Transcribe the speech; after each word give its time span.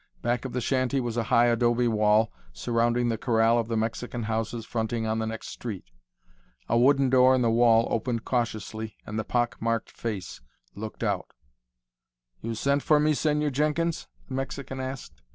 Back 0.23 0.45
of 0.45 0.53
the 0.53 0.61
shanty 0.61 0.99
was 0.99 1.15
a 1.15 1.25
high 1.25 1.45
adobe 1.45 1.87
wall 1.87 2.31
surrounding 2.53 3.09
the 3.09 3.19
corral 3.19 3.59
of 3.59 3.67
the 3.67 3.77
Mexican 3.77 4.23
houses 4.23 4.65
fronting 4.65 5.05
on 5.05 5.19
the 5.19 5.27
next 5.27 5.49
street. 5.49 5.91
A 6.67 6.75
wooden 6.75 7.11
door 7.11 7.35
in 7.35 7.43
the 7.43 7.51
wall 7.51 7.87
opened 7.91 8.25
cautiously, 8.25 8.97
and 9.05 9.19
the 9.19 9.23
pock 9.23 9.61
marked 9.61 9.91
face 9.91 10.41
looked 10.73 11.03
out. 11.03 11.27
"You 12.41 12.55
sent 12.55 12.81
for 12.81 12.99
me, 12.99 13.13
Señor 13.13 13.51
Jenkins?" 13.51 14.07
the 14.27 14.33
Mexican 14.33 14.79
asked. 14.79 15.21